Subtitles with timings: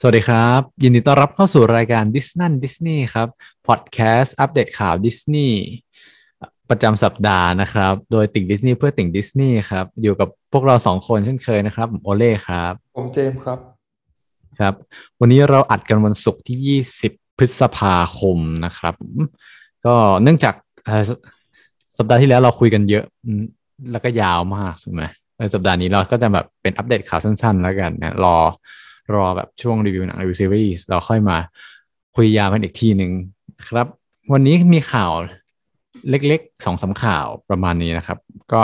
[0.00, 3.28] สวัสดีครับ ยินดีต้อนรับเข้าสู่รายการดิสนั่นดิสนีย์ครับ
[3.66, 5.60] พอดแคสต์อัปเดตข่าวดิสนีย์
[6.70, 13.58] ประจำสัปดาห์นะครับ โดยติ่งดิสนีย์เพื่อติ่งดิสนีย์ครับ อยู่กับพวกเราสองคนเช่นเคยนะครับผมโอเล่ครับ ผมเจมส์ครับ
[14.60, 14.74] ครับ
[15.20, 18.94] วันนี้เราอัดกันวันศุกร์ที่ 20 พฤษภาคมนะครับ
[19.86, 20.54] ก็เนื่องจาก
[20.84, 21.02] เอ่อ
[21.98, 23.42] สัปดาห์ที่แล้วเราคุยกันเยอะอืม
[23.90, 25.02] แล้วก็ยาวมากใช่ไหม
[25.36, 28.38] เออสัปดาห์นี้เราก็จะแบบเป็นอัปเดตข่าวสั้น ๆ แล้วกันนะรอ
[29.14, 31.36] รอแบบช่วงรีวิวหนังรีวิวซีรีส์เราค่อยมา
[32.16, 33.12] คุยยาวกันอีกทีหนึ่ง
[33.68, 33.86] ครับ
[34.32, 35.12] วันนี้มีข่าว
[36.10, 38.18] เล็กๆสองสามข่าวประมาณนี้นะครับ
[38.52, 38.62] ก็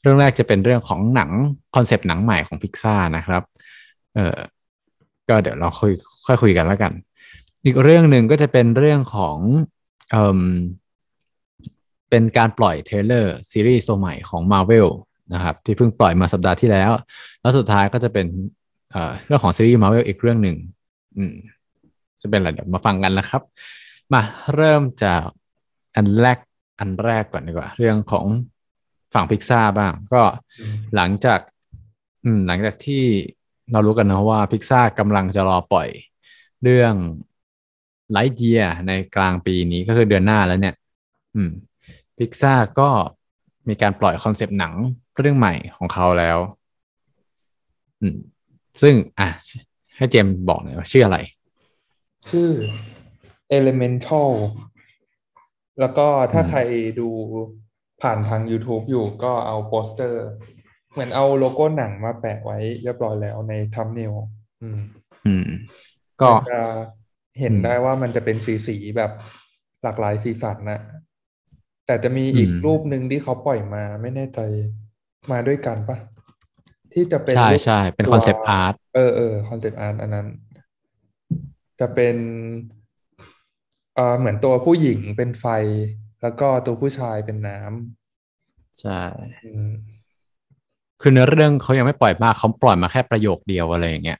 [0.00, 1.30] เรื่องแรกจะเป็นเรื่องของหนัง
[1.74, 3.42] concept หนังใหม่ของพิกซ่านะครับ
[4.14, 4.38] เออ
[5.28, 5.92] ก็เดี๋ยวเราค่อย
[6.26, 6.92] ค่อยคุยกันแล้วกัน
[7.64, 9.38] อีกเรื่องหนึ่งก็จะเป็นเรื่องของ
[10.10, 10.40] เอ่ม
[12.10, 14.88] เป็นการปล่อย trailer ซีรีส์ตัวใหม่ของ Marvel
[15.34, 16.90] นะครับ ที่เพิ่งปล่อยมาสัปดาห์ที่แล้ว
[17.40, 18.26] แล้วสุดท้ายก็จะเป็น
[18.96, 20.56] เอ่อเรื่องของซีรีส์มา r v e l อีกเรื่องหนึ่ง
[21.16, 21.34] อืม
[22.20, 23.42] จะเป็นอะไรเดี๋ยวมาฟังกันนะครับ
[24.12, 24.22] มา
[24.54, 25.22] เริ่มจาก
[25.96, 26.38] อันแรก
[26.80, 28.26] อันแรกก่อนดีกว่า เรื่องของ
[29.14, 30.22] ฝั่งพิกซาบ้าง ก็
[30.60, 31.40] อืมหลังจาก
[32.24, 33.04] อืม หลังจากที่
[33.72, 35.88] เรารู้กันนะว่าพิกซากำลังจะรอปล่อย
[36.62, 36.94] เรื่อง
[38.10, 40.74] ไลท์เ e ียในกลางปีนี้ก็คือเดือนหน้าแล้วเนี่ย
[41.34, 41.50] อืม
[42.18, 42.88] พิกซาก็
[43.68, 44.74] มีการปล่อย concept หนัง
[45.18, 46.38] เรื่องใหม่ของเขาแล้ว
[48.00, 48.16] อืม
[48.82, 49.28] ซึ่งอะ
[49.96, 51.18] ให้เจมส์บอกหน่อยว่าชื่ออะไร
[52.30, 52.50] ชื่อ
[53.56, 54.30] Elemental
[55.80, 56.60] แล้วก็ถ้าอืมใคร
[57.00, 57.08] ดู
[58.02, 60.24] ผ่านทาง YouTube อยู่ก็เอาโปสเตอร์
[60.92, 64.12] เหมือนเอาโลโก้หนังมาแปะไว้เรียบร้อยแล้วใน thumbnail
[64.62, 64.80] อืม
[65.26, 65.48] อืม
[66.20, 66.58] ก็จะ
[67.40, 69.10] เห็นอืมได้ว่ามันจะเป็นสีสีๆแบบ
[69.82, 70.80] หลากหลายสีสันนะ
[71.86, 74.40] แต่จะมีอีกอืมรูปหนึ่งที่เขาปล่อยมาไม่แน่ใจ
[75.30, 75.98] มาด้วยกันปะ
[76.96, 80.26] ที่จะเป็นใช่รูปใช่เป็นตัว concept art เออเออ concept art อันนั้น
[81.80, 82.16] จะเป็น
[83.94, 85.46] เอ่อเหมือนตัวผู้หญิงเป็นไฟ
[86.22, 89.00] แล้วก็ตัวผู้ชายเป็นน้ำใช่
[89.44, 89.70] อืม
[91.00, 94.18] คือเนื้อเรื่องเขายังไม่ปล่อยมากเขาปล่อยมาแค่ประโยคเดียวอะไรอย่างเงี้ย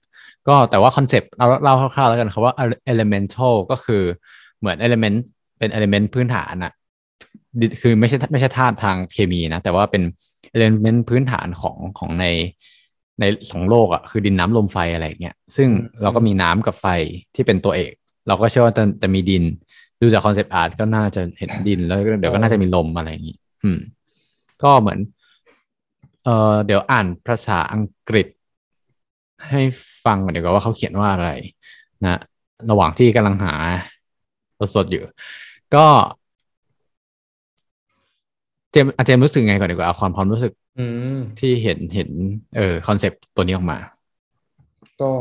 [0.49, 2.55] ก็แต่ว่าคอนเซปต์เราเล่าคร่าวๆแล้วกันครับว่า
[2.93, 4.03] elemental ก็คือ
[4.59, 5.19] เหมือน element
[5.59, 6.77] เป็น element พื้นฐานอะดิ
[7.81, 10.03] คือไม่ใช่ไม่ใช่ธาตุทางเคมีนะ แต่ว่าเป็น
[10.55, 12.27] element พื้นฐานของของใน
[13.21, 15.69] ในสองโลกอะคือดินน้ำลมไฟอะไรอย่างเงี้ยซึ่ง
[16.03, 16.87] เราก็มีน้ำกับไฟ
[17.35, 17.93] ที่เป็นตัวเอก
[18.29, 19.45] เราก็เชื่อว่าจะจะมีดิน
[20.01, 23.79] ดูจากคอนเซปต์อาร์ตก็น่าจะเห็นดิน แล้วเดี๋ยวก็น่าจะมีลมอะไรอย่างงี้อืม
[24.63, 24.99] ก็เหมือน
[26.25, 28.27] เออเดี๋ยวอ่านภาษาอังกฤษ
[29.49, 29.63] ให้
[30.05, 31.29] ฟังก่อนดีกว่าว่าเขาเขียนว่าอะไร
[32.05, 32.21] นะ
[32.71, 33.55] ระหว่างที่กำลังหา
[34.75, 35.05] สดๆอยู่
[35.75, 35.87] ก็
[36.26, 42.11] เจมส์อะเจมส์รู้สึกไงก่อนดีกว่าเอาความความรู้สึก อืมที่เห็นเห็น
[42.57, 43.79] เออ concept ตัวนี้ออกมา
[45.01, 45.13] ก็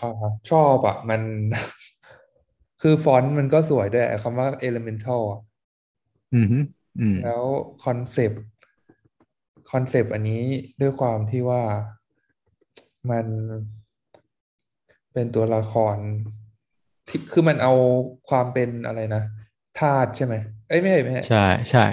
[0.00, 0.10] อ่า
[0.50, 1.20] ชอบอะ มัน
[2.82, 5.40] คือฟอนต์มันก็สวยด้วยไอ้คำว่า elemental อะ
[6.34, 6.58] อืมฮึ
[7.00, 7.42] อืมแล้ว
[7.84, 10.42] concept concept อันนี้
[10.80, 11.62] ด้วยความที่ว่า
[13.10, 13.26] มัน
[15.12, 15.96] เป็นตัวละคร
[17.08, 17.72] ที่คือมันเอา
[18.28, 19.22] ความเป็นอะไรนะ
[19.80, 20.34] ธาตุใช่ไหม
[20.68, 21.84] เอ้ยไม่ใช่ไม่ใช่ใช่ใช่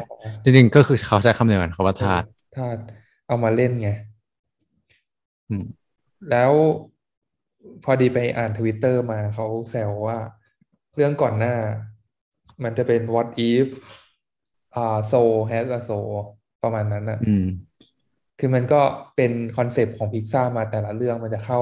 [0.44, 2.25] จริงๆก็คือเขาใช้คำเดียวกันคำว่าธาตุ
[2.58, 2.80] ธาตุ
[3.28, 3.90] เอามาเล่นไง
[5.50, 5.66] อืม
[6.30, 6.52] แล้ว
[7.84, 10.20] พอดีไปอ่านทวิตเตอร์มาเขาแซวว่า
[10.96, 11.56] เรื่องก่อนหน้า
[12.64, 13.68] มันจะเป็น what if
[14.75, 16.12] อ่า soul has a soul
[16.64, 17.46] ประมาณนั้นน่ะอืม
[18.40, 18.81] คือมันก็
[19.16, 21.62] เป็น concept ของพิกซ่ามาแต่ละเรื่องมันจะเข้า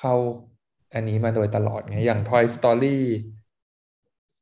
[0.00, 0.14] เข้า
[0.94, 2.98] อันนี้มาโดยตลอดไงอย่าง Toy Story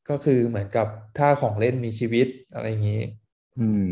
[0.08, 0.86] ก็คือเหมือนกับ
[1.18, 3.02] ถ้าของเล่นมีชีวิตอะไรอย่างนี้
[3.58, 3.86] อืม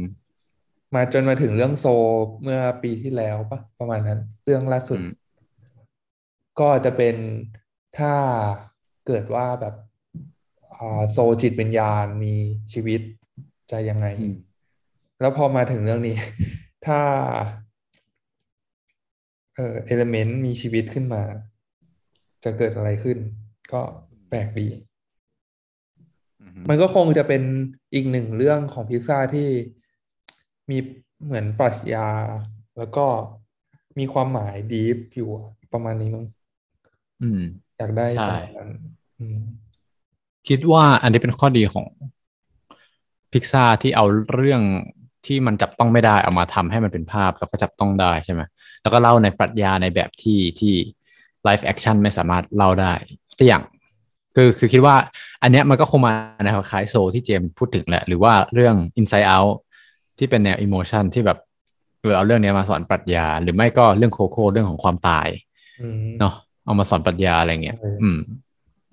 [0.94, 1.86] มาจนมาถึงเรื่องโซ
[2.42, 5.12] เมื่อปีที่แล้วปะประมาณนั้น เรื่องล่าสุดอืม
[6.60, 7.16] ก็จะเป็น
[7.98, 8.14] ถ้า
[9.06, 9.74] เกิดว่าแบบ
[10.76, 12.34] อ่าโซจิตวิญญาณมี
[12.72, 13.00] ชีวิต
[13.70, 14.36] จะยังไงอืม
[15.20, 16.16] แล้วพอมาถึงเรื่องนี้
[16.86, 17.00] ถ้า
[19.56, 21.22] เออเอลเมนต์มีชีวิตขึ้นมา
[22.44, 23.18] จะเกิดอะไรขึ้น
[23.72, 23.80] ก็
[24.28, 24.87] แปลกดีอื
[26.58, 27.42] มฮึมันก็คงจะเป็น
[27.94, 29.48] อีกหนึ่งเรื่องของพิซซ่าที่
[30.70, 30.78] มี
[31.24, 32.08] เหมือนปรัชญา
[32.78, 33.06] แล้วก็
[33.98, 36.24] มีความหมาย deep อยู่อะประมาณนี้มั้ง
[37.22, 37.40] อืม
[37.76, 38.70] อยากได้ใช่ประมาณนั้น
[39.18, 39.38] อืม
[40.48, 41.86] คิดว่าอันนี้เป็นข้อดีของ
[43.32, 44.62] พิกซาที่เอาเรื่อง
[45.26, 48.42] ที่มันจับต้องไม่ได้เอามาทำให้มันเป็นภาพแล้วก็จับต้องได้ใช่ไหม
[48.82, 50.74] แล้วก็เล่าในปรัชญาในแบบที่ที่
[51.44, 52.92] live action ไม่สามารถเล่าได้
[53.38, 53.62] ตัวอย่าง
[54.36, 54.96] คือคือคิดว่า
[55.42, 56.12] อันเนี้ยมันก็คงมา
[56.44, 59.52] ในคล้าย Soul ที่เจมส์พูดถึงแหละ หรือว่าเรื่อง Inside Out
[60.18, 61.38] ที่เป็นแนว emotion ที่แบบ
[62.00, 65.28] เออเอาเรื่องเนี้ยมาสอนปรัชญา หรือไม่ก็เรื่อง Coco เรื่องของความตาย
[65.80, 66.34] อืมเนาะ
[66.64, 68.18] เอามาสอนปรัชญาอะไรเงี้ยเอออือืม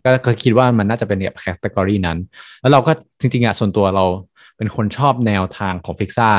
[0.06, 2.18] ก็ก็คิดว่ามันน่าจะเป็นแบบ category นั้น
[2.62, 4.06] แล้วเราก็จริงๆอะส่วนตัวเรา
[4.58, 6.30] เป็นคนชอบแนวทางของพิกซ่า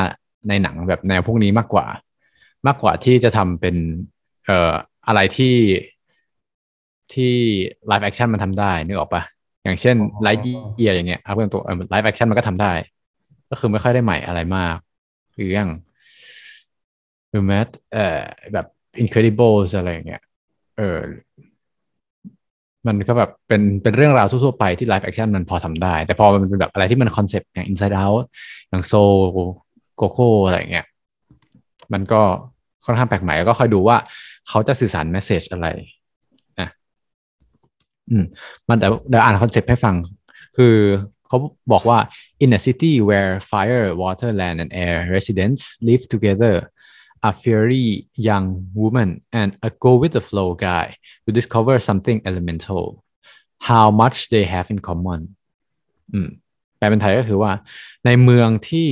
[0.49, 1.87] ในหนังแบบแนวพวกนี้มากกว่า
[2.67, 3.75] มากกว่าที่จะทำเป็น
[4.45, 4.73] เอ่อ
[5.07, 5.53] อะไรที่
[7.13, 7.33] ที่
[7.87, 9.23] live action มันทำได้นึกออกปะ
[9.63, 10.43] อย่างเช่นอ๋อไลฟ์
[10.75, 12.73] เยียอย่างเงี้ยครับเพื่อนตัว live action มันก็ทำได้
[13.51, 14.75] ก็คือไม่ค่อยได้ใหม่อะไรมาก
[15.33, 15.69] หรืออย่าง
[17.29, 17.59] หรือแม้
[17.93, 18.19] เอ่อ
[18.53, 18.65] แบบ
[19.03, 20.21] Incredibles อะไรอย่างเงี้ย
[20.77, 20.99] เออ
[22.87, 28.23] มันก็แบบเป็นเป็นเรื่องราวทั่วๆไปที่ live action มันพอทำได้ แต่พอมันเป็นแบบอะไรที่มัน concept อย่าง Inside Out
[28.69, 28.93] อย่าง Soul
[29.97, 30.85] โกโก้อะไรอย่างเงี้ย
[31.93, 32.21] มันก็
[32.85, 33.97] ค่อนข้างแปลกใหม่แล้วก็ค่อยดูว่า
[34.47, 35.96] เขาจะสื่อสารแมสเซจอะไรนะ
[38.09, 38.25] อืม
[38.67, 39.95] มันเดี๋ยวเดี๋ยวอ่านคอนเซปต์ให้ฟัง
[40.57, 40.75] คือ
[41.27, 41.37] เขา
[41.71, 41.99] บอกว่า
[42.43, 46.55] in a city where fire water land and air residents live together
[47.29, 47.87] a fiery
[48.29, 48.47] young
[48.81, 49.09] woman
[49.39, 50.85] and a go with the flow guy
[51.23, 52.83] will discover something elemental
[53.69, 55.21] how much they have in common
[56.13, 56.29] อืม
[56.77, 57.51] แปลเป็นไทยก็คือว่า
[58.05, 58.87] ในเมืองที่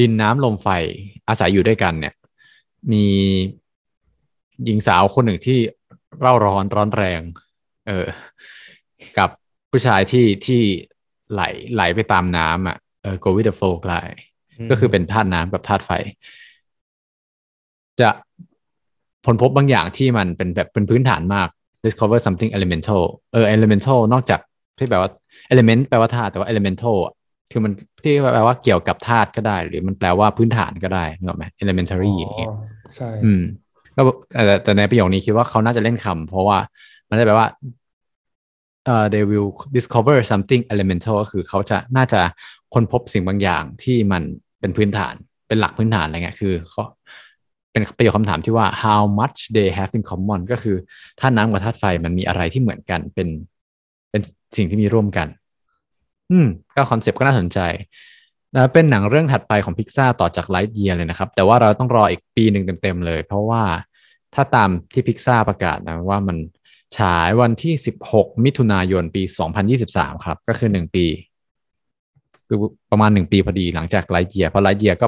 [0.00, 0.68] ดินน้ำลมไฟ
[1.28, 2.14] อาศัยอยู่ด้วยกันเนี่ย
[2.92, 3.06] มี
[4.64, 5.58] หญิงสาวคนหนึ่งที่
[6.20, 7.20] เร่าร้อนร้อนแรง
[7.88, 8.06] เออ
[9.18, 9.30] กับ
[9.70, 10.60] ผู้ชายที่ที่
[11.32, 11.42] ไหล
[11.74, 14.08] ไหลไปตามน้ำอะเออ go with the flow กลาย
[14.70, 15.90] ก็คือเป็นธาตุน้ำกับธาตุไฟ
[18.00, 18.10] จะ
[19.24, 21.48] ผลพบบางอย่างที่มันเป็นแบบเป็นพื้นฐานมาก
[21.84, 23.02] discover something elemental
[23.32, 24.40] เออ elemental นอกจาก
[24.78, 25.10] ที่แปลว่า
[25.52, 27.14] element แปลว่าธาตุแต่ว่า elemental อะ
[27.50, 27.72] คือมัน
[28.04, 32.48] ที่แปลว่าเกี่ยวกับธาตุก็ได้ หรือมันแปลว่าพื้นฐานก็ได้นึกออกไหม elementary อย่างเงี้ย
[32.96, 33.42] ใช่ อืม
[33.96, 34.02] ก็
[34.32, 36.58] แต่แต่ในประโยคนี้คิดว่าเขาน่าจะเล่นคำเพราะว่า
[37.12, 37.48] มันจะแปลว่า
[38.86, 42.20] เอ่อ they will discover something elemental ก็คือเขาจะน่าจะ
[42.74, 44.22] ค้นพบสิ่งบางอย่างที่มัน
[44.60, 45.14] เป็นพื้นฐาน
[45.48, 46.82] เป็นหลักพื้นฐานอะไรเงี้ยคือเขา
[47.72, 50.76] เป็นประโยคคำถามที่ว่า how much they have in common ก็คือ
[51.20, 53.28] ธาตุน้ำกับธาตุไฟมันมีอะไรที่เหมือนกันเป็น
[54.10, 54.22] เป็น
[54.56, 55.28] สิ่งที่มีร่วมกัน
[56.30, 57.58] อืม ก็คอนเซปต์ก็น่าสนใจ
[58.54, 63.62] นะเป็นหนังเรื่องถัดไปของพิกซ r ต่อจากไลท์เยียเลยนะครับ แต่ว่าเราต้องรออีกปีหนึ่งเต็มๆเลย เพราะว่า
[64.34, 66.36] ถ้าตามที่พิกซ r ประกาศนะว่ามัน
[66.98, 67.74] ฉายวันที่
[68.08, 69.22] 16 มิถุนายนปี
[69.72, 71.06] 2023 ครับ ก็คือ 1 ปี
[72.48, 72.58] คือ
[72.90, 75.06] ประมาณ 1 ปีพอดีหลังจากไลท์เยียเพราะไลท์เยียก็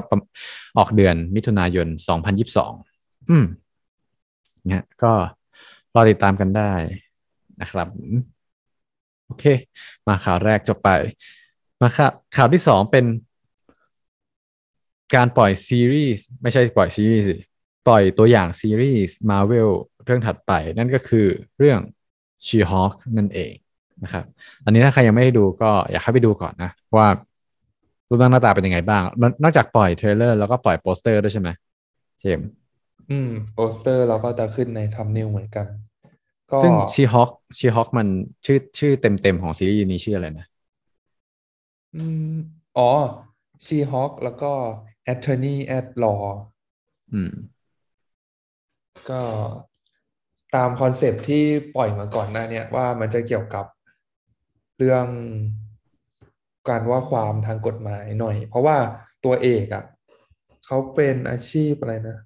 [0.77, 1.87] ออกเดือนมิถุนายน
[2.57, 3.45] 2022 อืม
[4.67, 5.11] เนี่ยก็
[5.93, 6.71] รอติดตามกันได้
[7.61, 7.87] นะครับ
[9.25, 9.45] โอเค
[10.07, 10.89] มาข่าวแรกจบไป
[11.81, 13.05] มาข่าวข่าวที่สองเป็น
[15.15, 17.27] การปล่อยซีรีส์ ไม่ใช่ปล่อยซีรีส์
[17.87, 19.69] ปล่อยตัวอย่างซีรีส์ Marvel
[20.05, 21.79] เรื่องถัดไปนั่นก็คือเรื่อง
[22.47, 23.53] She-Hulk นั่นเอง
[24.03, 24.25] นะครับ
[24.65, 27.07] อันนี้ถ้าใครยังไม่ได้ดูก็อยากให้ไปดูก่อนนะ ว่า
[28.07, 29.03] รูปร่างหน้าตาเป็นยังไงบ้าง
[29.43, 31.49] นอกจากปล่อย trailer แล้วก็ปล่อยโปสเตอร์ด้วยใช่ไหม
[32.19, 32.49] เจมส์
[33.09, 35.65] อืมโปสเตอร์เราก็จะขึ้นใน thumbnail เหมือนกัน
[36.51, 38.07] ก็ซึ่ง She-Hulk She-Hulk มัน
[38.45, 40.45] ชื่อชื่อเต็มๆของซีรีส์นี้ชื่ออะไรนะ
[41.95, 42.03] อื
[42.33, 42.35] ม
[42.77, 42.89] อ๋อ
[43.65, 44.51] She-Hulk แล้วก็
[45.13, 46.21] Attorney at Law
[47.13, 47.33] อืม
[49.09, 49.21] ก็
[50.55, 51.43] ตามคอนเซปต์ที่
[51.75, 53.65] ปล่อยมาก่อนหน้าเนี้ยว่ามันจะเกี่ยวกับ
[54.77, 55.07] เรื่อง
[56.69, 58.77] การว่าความทางกฎหมายหน่อย เพราะว่า
[59.25, 59.83] ตัวเอกอะ
[60.65, 62.17] เขาเป็นอาชีพอะไรนะ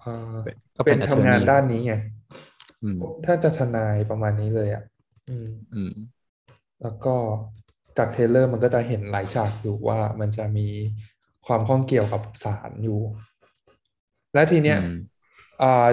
[0.00, 0.34] เอ่อ
[0.76, 1.94] ก็เป็นเป็นทำงาน attorney ด้านนี้ไง
[2.82, 4.84] อืมถ้าจะทนายประมาณนี้เลยอะ
[5.28, 5.92] อืมอืม
[6.82, 7.16] แล้วก็
[7.98, 10.68] จากเทรลเลอร์มันก็จะเห็นหลายฉากอยู่ว่ามันจะมี
[11.46, 13.00] ความข้องเกี่ยวกับศาลอยู่
[14.34, 14.94] และทีเนี้ยอืม
[15.62, 15.88] อ่า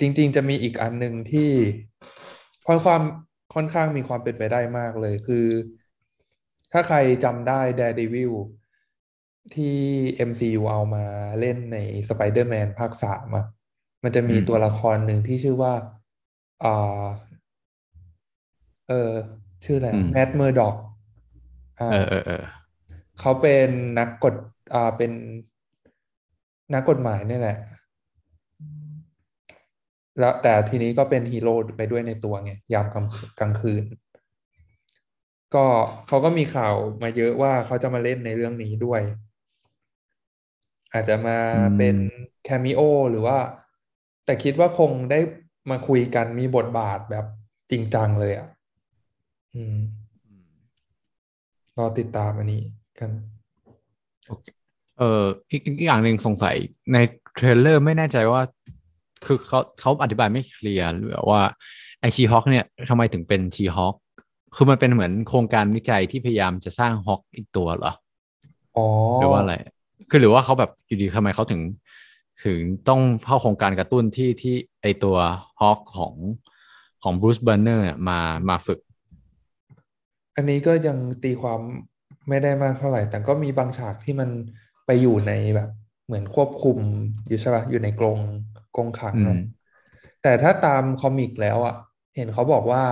[0.00, 1.50] จริง ๆ จะมีอีกอันหนึ่งที่
[2.66, 3.02] ค่อนความ
[3.54, 5.46] ค่อนข้างมีความเป็นไปได้มากเลยคือ
[6.72, 8.32] ถ้าใครจำได้ Daredevil
[9.54, 9.76] ที่
[10.16, 11.04] MCU เอามา
[11.40, 11.76] เล่นใน
[12.08, 13.44] Spider-Man ภาคสามอะ
[14.04, 15.74] มันจะมีอืมตัวละครหนึ่งที่ชื่อว่า
[16.64, 17.06] อ่า
[18.88, 19.12] เออ
[19.64, 20.74] ชื่ออะไรอืมแมดเมอร์ด็อก
[21.80, 22.42] อ่าเออเออเออ
[23.20, 24.34] เขาเป็นนักกฎ
[24.74, 25.12] อ่าเป็น
[26.74, 27.56] นักกฎหมายนี่แหละ
[30.20, 33.06] แล้วแต่ทีนี้ก็เป็นฮีโร่ไปด้วยในตัวไงยามกลาง
[33.40, 33.82] กลางคืน
[35.54, 35.66] ก็
[36.06, 39.00] เขาก็มีข่าวมาเยอะว่าเขาจะมาเล่นในเรื่องนี้ด้วย
[40.92, 41.96] อาจจะมาอืมเป็น
[42.44, 43.38] แคมิโอหรือว่า
[44.24, 45.20] แต่คิดว่าคงได้
[45.70, 47.24] มาคุยกันมีบทบาทแบบ
[47.70, 48.48] จริงจังเลยอะ
[49.54, 49.78] อืม
[51.78, 52.62] รอติดตามอันนี้
[52.98, 53.10] กัน
[54.98, 56.56] เอออีกอีกอย่างหนึ่งสงสัย
[56.92, 56.96] ใน
[57.34, 58.42] trailer ไม่แน่ใจว่า
[59.26, 61.42] คือเขาเขาอธิบายไม่เคลียร์หรือว่า
[62.00, 63.94] ไอ She-Hulk เนี่ยทำไมถึงเป็น She-Hulk
[64.56, 67.92] คือมันเป็นเหมือนโครงการวิจัยที่พยายามจะสร้างฮอคอีกตัวเหรอ
[68.76, 68.86] อ๋อ
[69.20, 69.54] หรือว่าอะไร
[70.10, 71.60] คือหรือว่าเขาแบบอยู่ดีทำไมเขาถึง
[72.44, 72.58] ถึง
[72.88, 75.16] ต้องเข้าโครงการกระตุ้นที่ที่ไอตัว
[75.60, 76.14] ฮอคของ
[77.02, 78.80] ของบรูซเบอร์เนอร์มามาฝึก
[80.36, 81.60] อันนี้ก็ยังตีความ
[82.28, 84.30] ไม่ได้มากเท่าไหร่ แต่ก็มีบางฉากที่มัน
[84.86, 85.70] ไปอยู่ในแบบ
[86.06, 86.78] เหมือนควบคุม
[87.28, 88.18] อยู่ใช่ปะอยู่ในกรง
[88.80, 89.36] กรงขังอือะม
[90.22, 91.74] แต่ถ้าตามคอมิกแล้วอะ
[92.16, 92.82] เห็นเขาบอกว่า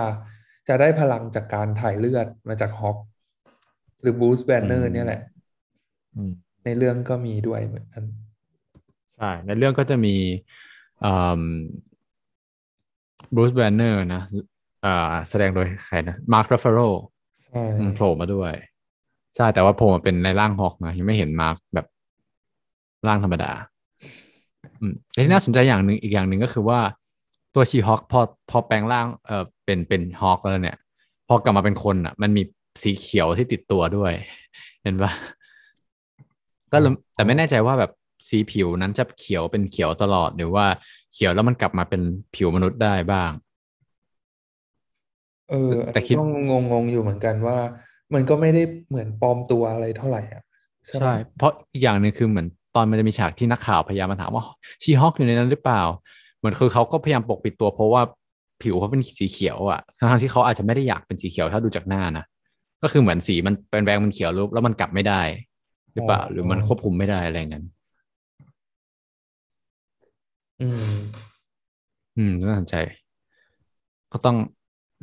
[0.67, 2.97] จะได้พลังจากการถ่ายเลือดมาจากฮอก
[4.01, 5.21] หรือบูสแบนเนอร์เนี่ยแหละ
[6.15, 6.31] อืม
[6.65, 8.03] ในเรื่องก็มีด้วยเหมือนกัน
[9.17, 10.15] ใช่ในเรื่องก็จะมี
[13.35, 14.21] Bruce Banner นะ
[14.85, 16.79] อ่าแสดงโดยใครนะ Mark Ruffalo
[17.49, 17.63] ใช่
[17.95, 18.53] โผล่มาด้วย
[19.35, 21.85] ใช่ แต่ว่าโผล่มาเป็นในร่างฮอกนะยังไม่เห็น Mark แบบ
[23.07, 23.51] ร่างธรรมดา
[24.81, 26.79] อืมแต่ที่น่าสนใจอย่างหนึ่งอีกอย่างหนึ่งก็คือว่า
[27.55, 30.77] ตัว She-Hulk พอพอแปลงร่างเออเป็นเป็นฮอคแล้วเนี่ย
[31.27, 32.41] พอกลับมาเป็นคนอะ มันมี
[32.81, 34.13] สีเขียวที่ติดตัวด้วย
[34.83, 35.11] เห็นปะ
[36.71, 37.91] ก็เลยแต่ไม่แน่ใจว่าแบบ
[38.29, 40.65] สีผิวนั้นจะเขียวเป็นเขียวตลอดหรือว่า
[41.13, 42.01] เขียวแล้วมันกลับมาเป็น
[42.35, 43.31] ผิวมนุษย์ได้บ้าง
[45.49, 46.25] เอออันแต่นี้คิดก็
[46.71, 47.57] งงๆอยู่เหมือนกันว่า
[48.13, 50.43] มันก็ไม่ได้เหมือนปลอมตัวอะไรเท่าไหร่อะ
[50.87, 54.43] ใช่ไหมใช่เพราะอีกอย่างหนึ่งคือเหมือนต อนมันจะมีฉากที่นักข่าวพยายามมาถามว่า
[54.83, 55.81] ชีฮอคอยู่ในนั้นหรือเปล่า
[56.37, 58.01] เหมือนคือเขาก็พยายามปกปิดตัวเพราะว่า
[58.61, 62.25] ผิวเขาเป็นสีเขียวอะทั้งๆที่เขาอาจจะไม่ได้อยากเป็นสีเขียวถ้าดูจากหน้านะ
[62.81, 65.21] ก็คือเหมือนสีมันเป็นแบงมันเขียวรูปแล้วมันกลับไม่ได้
[65.93, 67.65] หรือเปล่า หรือมันควบคุมไม่ได้อะไรอย่างนั้น
[70.61, 70.95] อืม
[72.17, 72.75] อืมน่าสนใจ
[74.11, 74.37] ก็ต้อง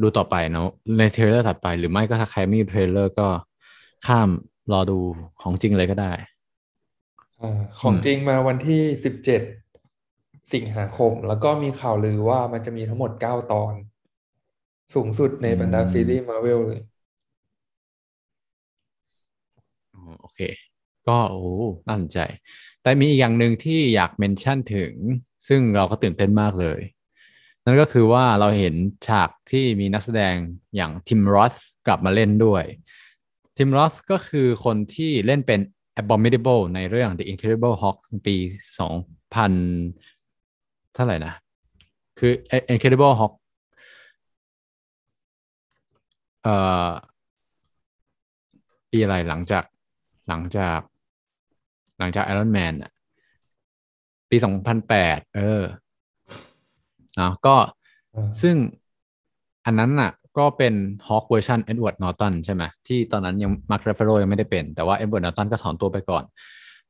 [0.03, 0.67] ดูต่อไปเนาะ
[0.99, 3.29] ในเทรลเลอร์ถัดไป หรือไม่ก็ถ้าใครไม่มีเทรลเลอร์ก็
[4.07, 4.29] ข้าม
[4.73, 4.99] รอดู
[5.41, 6.13] ของจริงเลยก็ได้
[7.43, 9.43] อ่าของจริงมาวันที่สิบเจ็ด
[10.53, 13.75] สิงหาคม แล้วก็มีข่าวลือว่ามันจะมีทั้งหมดเก้าตอน
[14.95, 16.81] สูงสุดในบรรดาซีรีส์มาเวลเลย
[20.21, 20.41] โอเค
[21.09, 21.45] ก็โอ้
[21.87, 22.21] น่าสนใจ
[22.83, 24.93] แต่มีอีกอย่างหนึ่งที่อยากเมนชั่นถึง
[25.49, 26.81] ซึ่งเราก็ตื่นเต้นมากเลย
[27.65, 28.75] นั่นก็คือว่าเราเห็น
[29.07, 30.35] ฉากที่มีนักแสดง
[30.77, 31.55] อย่างทิมรอส
[31.87, 32.65] กลับมาเล่นด้วย
[33.57, 35.61] ทิมรอสก็คือคนที่เล่นเป็น
[36.01, 38.37] Abominable ในเรื่อง The Incredible Hulk ปี
[39.05, 41.35] 2000เท่าไหร่นะ
[42.19, 42.33] คือ
[42.75, 43.33] Incredible Hulk
[46.43, 46.57] เอ่
[46.89, 46.91] อ
[48.91, 49.65] ปีอะไรหลังจาก
[50.29, 50.81] หลังจาก
[51.99, 52.93] หลังจากไอรอนแมนอะ
[54.31, 55.63] ปีสองพันแปดเออ
[57.17, 57.57] เนาะก็
[58.15, 58.57] อ่าซึ่ง
[59.65, 60.75] อันนั้นน่ะ ก็เป็น
[61.09, 66.25] ฮอ k เวอร์ชัน Edward Norton ใช่ไหมที่ตอนนั้นยัง Mark Ruffalo ยังไม่ได้เป็น แต่ว่า Edward Norton ก็ถอนตัวไปก่อน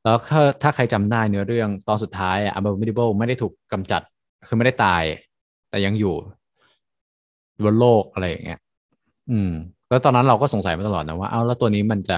[0.03, 4.01] แล้วถ้าถ้าใครจำได้เนื้อเรื่องตอนสุดท้ายอะ Abominable ไม่ได้ถูกกำจัด
[4.47, 5.03] คือไม่ได้ตาย
[5.69, 6.15] แต่ยังอยู่
[7.63, 8.59] บนโลกอะไรอย่างเงี้ย
[9.31, 9.51] อืม
[9.89, 12.17] แล้วตอนนั้นเราก็สงสัยมาตลอดนะว่าเอ้าแล้วตัวนี้มันจะ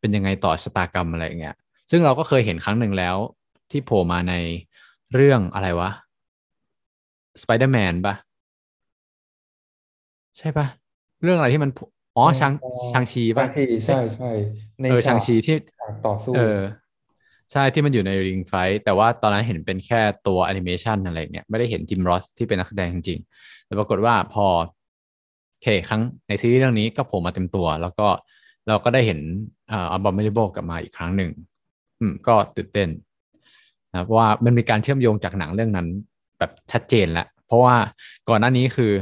[0.00, 1.56] เป็นยังไงต่อชะตากรรมอะไรอย่างเงี้ย
[1.90, 3.16] ซึ่งเราก็เคยเห็นครั้งหนึ่งแล้ว
[3.70, 4.34] ที่โผล่มาใน
[5.14, 5.90] เรื่องอะไรวะ
[7.42, 8.14] Spider-Man ปะ
[10.38, 10.66] ใช่ปะ
[11.22, 11.78] เรื่องอะไรที่มันโผ
[12.16, 12.52] อ๋อ Shang
[12.92, 14.30] Shang-Chi ปะ Shang-Chi ใช่ใช่
[14.80, 16.60] ในเออฉาก Shang-Chi ที่ฉากต่อสู้เออ
[17.52, 24.46] ใช่ที่มันอยู่ใน ring fight แต่ว่าตอนนั้นเห็นเป็นแค่ตัวแอนิเมชันอะไรเงี้ยไม่ได้เห็น Tim Roth ที่เป็นนักแสดงจริงๆแต่ปรากฏว่าพอ
[25.50, 28.08] โอเคครั้งในซีรีส์เรื่องนี้ก็โผล่มาเต็มตัว แล้วก็
[28.68, 29.20] เราก็ได้เห็น
[29.72, 31.30] อ่า Abominable กลับมาอีกครั้งหนึ่ง
[32.00, 32.88] อืมก็ตื่นเต้น
[33.90, 35.86] นะเพราะว่ามันมีการเชื่อมโยงจากหนังเรื่องนั้น
[36.38, 37.76] แบบชัดเจนแล้วเพราะว่า
[38.28, 38.92] ก่อนหน้านี้คือ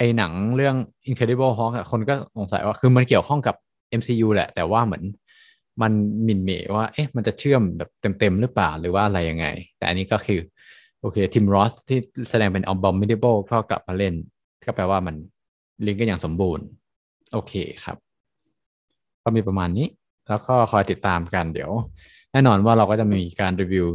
[0.00, 0.76] ไอหนังเรื่อง
[1.08, 3.54] Incredible Hulk อะคนก็สงสัยว่าคือมันเกี่ยวข้องกับ
[4.00, 5.02] MCU แหละ แต่ว่าเหมือน
[5.82, 5.92] มัน
[6.26, 9.46] มินเมว่า เอ๊ะ มันจะเชื่อมแบบเต็ม ๆ หรือเปล่าหรือว่าอะไรยังไง
[9.78, 10.40] แต่อันนี้ก็คือ
[11.00, 11.98] โอเคทิมรอสที่
[12.30, 14.14] แสดงเป็น Abominable ก็กลับมาเล่น
[14.66, 15.14] ก็แปลว่ามัน
[15.86, 16.64] ลิงก์กันอย่างสมบูรณ์
[17.32, 17.52] โอเค
[17.84, 17.96] ครับ
[19.22, 19.86] ก็มีประมาณนี้
[20.28, 21.70] แล้วก็คอยติดตามกันเดี๋ยว
[22.32, 23.86] แน่นอนว่าเราก็จะมีการรีวิว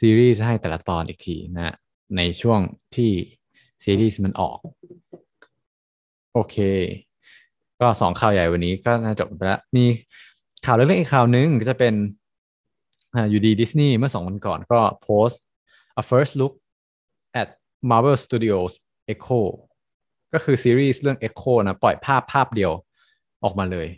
[0.00, 1.74] ซีรีส์ให้แต่ละตอนอีกทีนะ
[2.16, 2.60] ในช่วง
[2.94, 3.12] ที่
[3.84, 4.58] ซีรีส์มันออก
[6.32, 6.56] โอเค
[7.80, 9.84] ก็สองข่าวใหญ่วันนี้ก็น่าจบไปแล้ว มี
[10.66, 11.94] ข่าวเล็กๆอีกข่าวหนึ่งก็จะเป็น
[13.30, 15.42] อยู่ดีดิสนีย์เมื่อสองวันก่อนก็โพสต์
[16.00, 16.54] a first look
[17.40, 17.48] at
[17.90, 18.72] Marvel Studios
[19.12, 19.40] Echo
[20.32, 22.72] ก็คือซีรีส์เรื่อง Echo นะปล่อยภาพภาพเดียว
[23.44, 23.88] ออกมาเลย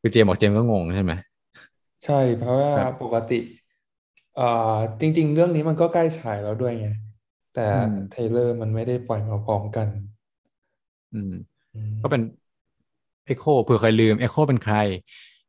[0.00, 1.12] คือเจมบอกเจมก็งงใช่ไหม
[2.04, 2.72] ใช่เพราะว่า
[3.02, 3.40] ปกติ
[4.36, 6.88] เอ่อจริง ๆ เรื่องนี้มันก็ใกล้ฉายแล้วด้วยไง
[7.54, 9.88] แต่อืมเทรลเลอร์มันไม่ได้ปล่อยมาพร้อมกัน
[11.14, 11.34] อืม
[11.74, 12.22] อืมก็เป็น
[13.28, 14.76] Echo เผื่อใครลืม Echo เป็นใคร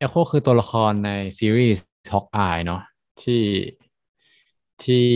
[0.01, 2.81] Echo คือตัวละครในซีรีส์ Hawk Eye เนาะ
[3.21, 3.43] ที่
[4.83, 5.07] ที่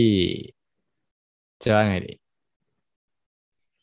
[1.62, 2.12] จะว่าไงดี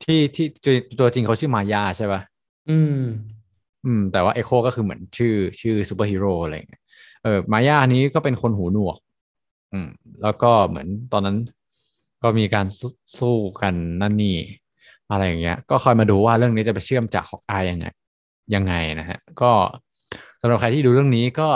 [0.03, 2.21] ที่ที่ตัวตัวจริงเขาชื่อมายาใช่ปะ
[2.69, 3.03] อืม
[3.85, 6.81] อืม แต่ว่า Echo ก็คือเหมือนชื่อชื่อซูเปอร์ฮีโร่อะไรอย่างเงี้ย
[7.23, 8.97] เออมายานี้ก็เป็นคนหูหนวก
[9.71, 9.87] อืม
[10.21, 11.37] แล้วก็เหมือนตอนนั้น
[12.23, 14.37] ก็มีการสู้สู้กันนั่นนี่
[15.09, 17.85] อะไรอย่างเงี้ย ก็คอยมาดูว่าเรื่องนี้จะไปเชื่อมจาก Hawkeye ยังไง
[18.55, 19.51] ยังไงนะฮะ ก็
[20.41, 21.47] สำหรับใครที่ดูเรื่องนี้ก็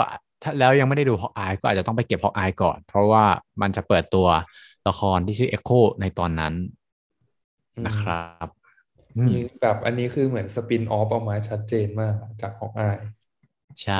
[0.42, 3.24] ถ้าแล้วยังไม่ได้ดูฮอกอายก็อาจจะต้องไปเก็บฮอกอายก่อน เพราะว่า
[3.62, 4.26] มันจะเปิดตัว
[4.88, 6.54] ละครที่ชื่อ Echo ในตอนนั้น
[7.86, 8.46] นะครับ
[9.28, 12.98] มีแบบอันนี้คือเหมือนสปินออฟออกมาชัดเจนมากจากฮอกอาย
[13.82, 13.98] ใช่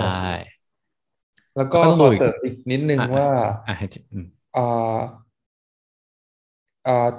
[1.57, 3.29] แล้วก็ขอเสริมอีกนิดนึงว่า
[3.69, 3.77] อ่า
[4.57, 4.99] อ่า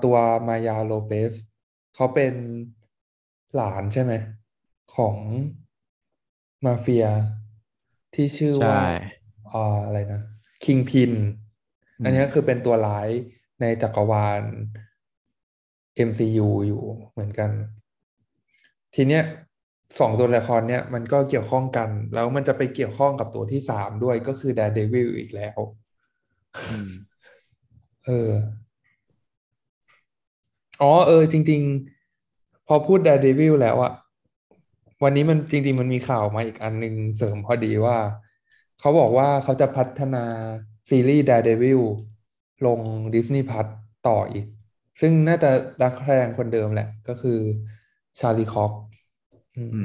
[0.04, 1.34] ตัวมายาโลเปส
[1.96, 2.34] เขาเป็น
[3.56, 4.14] หลานใช่ไหม
[4.96, 5.18] ของ
[6.66, 7.06] มาเฟีย
[8.16, 8.80] ที่ชื่อว่า
[9.52, 10.22] อ่าอะไรนะ
[10.66, 11.12] คิงพิน
[12.04, 13.10] อันนี้คือเป็นตัวร้าย
[13.62, 14.42] ในจักรวาล
[16.10, 17.50] MCU อยู่เหมือนกัน
[18.96, 19.24] ทีเนี้ย
[20.00, 25.60] สองตัวละครเนี้ยมันก็เกี่ยวข้องกัน แล้วมันจะไปเกี่ยวข้องกับตัวที่สามด้วยก็คือ Daredevil อีกแล้ว
[28.06, 28.30] เออ
[30.82, 31.62] อ๋อเออ จริง
[32.16, 33.94] ๆ พอพูด Daredevil แล้วอะ
[35.04, 37.98] วันนี้มันจริง ๆ มันมีข่าวมาอีกอันหนึ่งเสริมพอดีว่า
[38.80, 40.26] เขาบอกว่าเขาจะพัฒนา
[40.90, 41.82] ซีรีส์ Daredevil
[42.66, 42.80] ลง
[43.14, 43.68] Disney Plus
[44.08, 44.46] ต่ออีก
[45.02, 45.50] ซึ่งน่าจะ
[45.82, 47.38] ดักแสดงคนเดิมแหละ ก็คือ
[48.20, 48.72] ชาลีคอก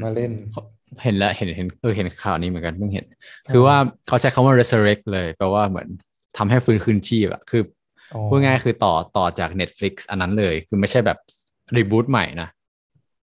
[0.02, 0.32] มาเล่น
[1.04, 3.06] เห็นแล้วเห็นเห็นเออเห็นข่าวนี้เหมือนกันเพิ่งเห็น
[3.52, 3.76] คือว่า
[4.08, 5.88] เขาใช้คำว่า resurrect เลยแปลว่าเหมือน
[6.38, 7.62] ทำให้ฟื้นคืนชีพอะคือ
[8.30, 11.18] พูดง่ายคือต่อต่อจาก Netflix อันนั้นเลย คือไม่ใช่แบบ
[11.76, 12.48] reboot ใหม่นะ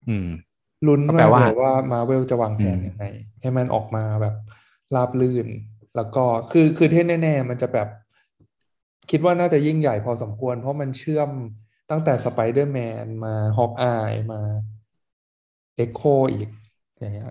[0.07, 0.27] อืม
[0.88, 3.05] ลุ้นมากเลยว่ามาเวลจะวางแผนยังไง
[3.41, 4.35] ให้มันออกมาแบบ
[4.95, 5.47] ราบลื่น
[5.95, 7.88] แล้วก็คือคือเท่แน่ ๆ มันจะแบบ
[9.09, 11.29] คิดว่าน่าจะยิ่งใหญ่พอสมควร เพราะมันเชื่อม
[11.91, 14.41] ตั้งแต่สไปเดอร์แมนมา Hawkeye มา
[15.75, 16.01] เอ็กโค
[16.33, 16.49] อีก
[16.99, 17.25] อย่างเงี้ย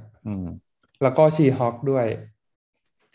[1.02, 2.06] แล้วก็ชีฮอคด้วย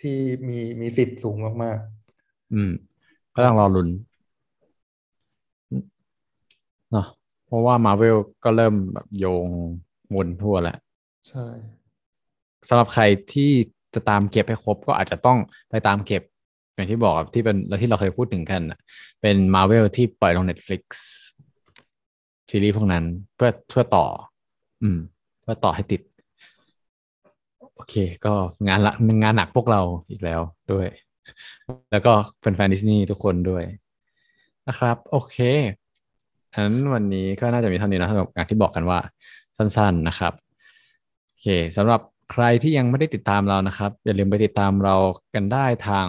[0.01, 1.77] ที่มีมีสิทธิ์สูงมาก
[2.15, 2.71] ๆ อืม
[3.35, 3.89] ก็ต้องรอลุ้น
[6.91, 7.07] เนาะ
[7.42, 9.47] เพ ราะว่ามาเวลก็เริ่มแบบโยง
[10.15, 10.77] วนทั่วแหละ
[11.29, 11.45] ใช่
[12.67, 13.51] สำหรับใครที่
[13.93, 15.37] จะตามเก็บให้ครบก็อาจจะต้อง
[15.69, 16.23] ไปตามเก็บ
[16.75, 18.61] อย่างที่บอกที่เป็นแล้วที่เราเคยพูดถึงกัน
[19.21, 20.83] เป็นมาเวลที่ปล่อยลง Netflix
[22.49, 23.03] ซีรีส์พวกนั้น
[23.35, 24.05] เพื่อเพื่อต่อ
[24.81, 24.97] อืม
[25.41, 26.01] เพื่อต่อให้ติด
[27.73, 28.33] โอเค ก็
[28.67, 30.87] งานละงานหนักพวกเราอีกแล้วด้วย
[31.91, 33.63] แล้วก็แฟนๆดิสนีย์ทุกคนด้วย
[34.67, 35.37] นะครับ โอเค
[36.53, 38.99] อันวันนี้ก็น่าจะมีเท่านี้นะสำหรับงานที่บอกกันว่า
[39.57, 40.33] สั้นๆนะครับ
[41.27, 44.95] โอเคสำหรับใครที่ยังไม่ได้ติดตามเรานะครับ อย่าลืมไปติดตามเรา
[45.35, 46.07] กันได้ทาง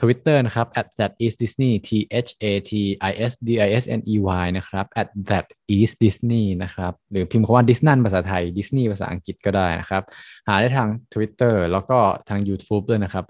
[0.00, 1.90] Twitter นะครับ at that is Disney t
[2.26, 2.72] h a t
[3.10, 7.98] i s d i s n e y นะครับ at that is Disney นะครับหรือพิมพ์คำว่า Disney
[8.06, 10.02] ภาษาไทย Disney ภาษาอังกฤษก็ได้นะครับ
[10.48, 13.24] หาได้ทาง Twitter แล้วก็ทาง YouTube ด้วยนะครับ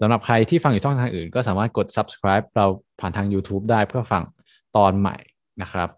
[0.00, 2.66] สำหรับใครที่ฟังอยู่ช่องทางอื่น ก็สามารถกด subscribe เรา
[3.00, 4.22] ผ่านทาง YouTube ได้เพื่อฟัง
[4.76, 5.16] ตอนใหม่
[5.62, 5.88] นะครับ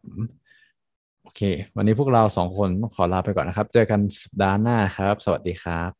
[1.22, 1.40] โอเค
[1.76, 5.90] วันนี้พวกเราสองคนขอลาไปก่อนนะครับ เจอกันสัปดาห์หน้าครับ สวัสดีครับ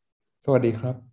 [0.44, 1.11] สวัสดีครับ